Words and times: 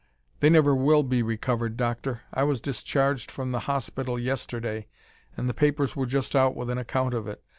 "They 0.39 0.49
never 0.49 0.73
will 0.73 1.03
be 1.03 1.21
recovered, 1.21 1.77
Doctor. 1.77 2.21
I 2.33 2.41
was 2.41 2.59
discharged 2.59 3.29
from 3.29 3.51
the 3.51 3.59
hospital 3.69 4.17
yesterday 4.17 4.87
and 5.37 5.47
the 5.47 5.53
papers 5.53 5.95
were 5.95 6.07
just 6.07 6.35
out 6.35 6.55
with 6.55 6.71
an 6.71 6.79
account 6.79 7.13
of 7.13 7.27
it. 7.27 7.43